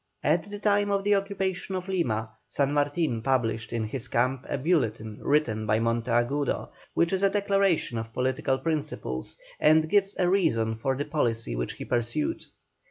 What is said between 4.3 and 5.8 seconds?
a bulletin written by